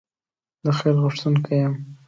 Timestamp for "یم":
1.61-1.73